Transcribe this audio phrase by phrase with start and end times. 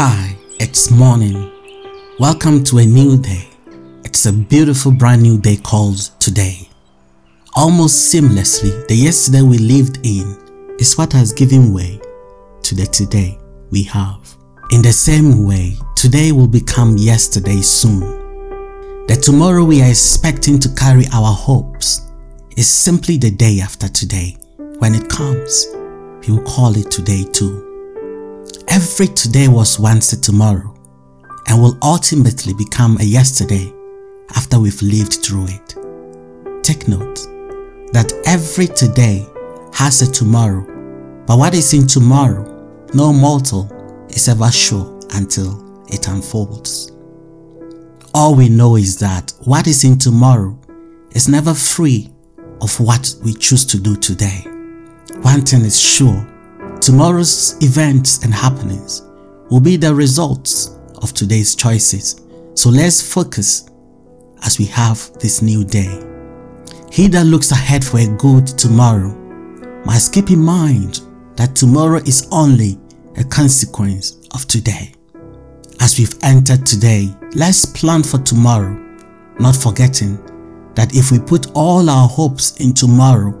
[0.00, 1.50] Hi, it's morning.
[2.20, 3.48] Welcome to a new day.
[4.04, 6.68] It's a beautiful brand new day called today.
[7.56, 10.38] Almost seamlessly, the yesterday we lived in
[10.78, 12.00] is what has given way
[12.62, 13.40] to the today
[13.72, 14.36] we have.
[14.70, 17.98] In the same way, today will become yesterday soon.
[19.08, 22.02] The tomorrow we are expecting to carry our hopes
[22.56, 24.36] is simply the day after today.
[24.78, 25.66] When it comes,
[26.20, 27.67] we will call it today too.
[28.70, 30.74] Every today was once a tomorrow
[31.46, 33.72] and will ultimately become a yesterday
[34.36, 35.74] after we've lived through it.
[36.62, 37.16] Take note
[37.92, 39.26] that every today
[39.72, 40.66] has a tomorrow,
[41.26, 42.44] but what is in tomorrow,
[42.92, 43.72] no mortal
[44.10, 46.92] is ever sure until it unfolds.
[48.12, 50.58] All we know is that what is in tomorrow
[51.12, 52.10] is never free
[52.60, 54.42] of what we choose to do today.
[55.22, 56.26] One thing is sure
[56.80, 59.02] Tomorrow's events and happenings
[59.50, 62.22] will be the results of today's choices.
[62.54, 63.68] So let's focus
[64.44, 66.02] as we have this new day.
[66.90, 69.14] He that looks ahead for a good tomorrow
[69.84, 71.00] must keep in mind
[71.36, 72.78] that tomorrow is only
[73.16, 74.92] a consequence of today.
[75.80, 78.74] As we've entered today, let's plan for tomorrow,
[79.38, 80.16] not forgetting
[80.74, 83.34] that if we put all our hopes in tomorrow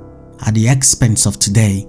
[0.46, 1.86] at the expense of today,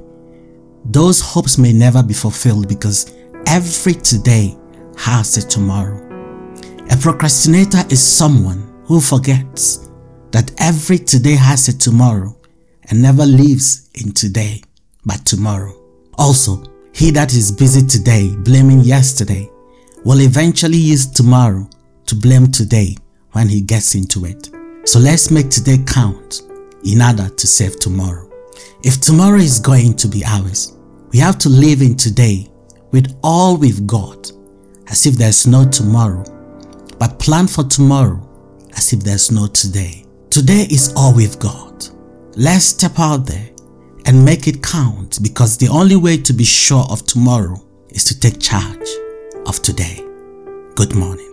[0.85, 3.13] those hopes may never be fulfilled because
[3.47, 4.57] every today
[4.97, 6.05] has a tomorrow.
[6.91, 9.89] A procrastinator is someone who forgets
[10.31, 12.35] that every today has a tomorrow
[12.89, 14.61] and never lives in today
[15.05, 15.73] but tomorrow.
[16.17, 16.63] Also,
[16.93, 19.49] he that is busy today blaming yesterday
[20.03, 21.67] will eventually use tomorrow
[22.05, 22.95] to blame today
[23.33, 24.49] when he gets into it.
[24.85, 26.41] So let's make today count
[26.83, 28.28] in order to save tomorrow.
[28.83, 30.77] If tomorrow is going to be ours,
[31.11, 32.47] we have to live in today
[32.91, 34.31] with all we've got
[34.87, 36.23] as if there's no tomorrow,
[36.97, 38.19] but plan for tomorrow
[38.75, 40.05] as if there's no today.
[40.29, 41.89] Today is all we've got.
[42.35, 43.49] Let's step out there
[44.05, 47.55] and make it count because the only way to be sure of tomorrow
[47.89, 48.87] is to take charge
[49.45, 50.03] of today.
[50.75, 51.29] Good morning.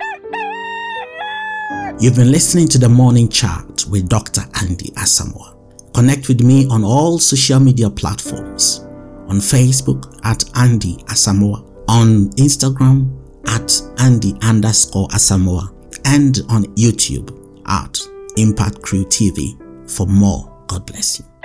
[1.98, 4.42] You've been listening to the morning chat with Dr.
[4.60, 5.55] Andy Asamoah.
[5.96, 8.80] Connect with me on all social media platforms
[9.28, 13.10] on Facebook at Andy Asamoah, on Instagram
[13.48, 15.72] at Andy underscore Asamoah,
[16.04, 17.32] and on YouTube
[17.66, 17.98] at
[18.36, 19.58] Impact Crew TV
[19.90, 20.52] for more.
[20.66, 21.35] God bless you.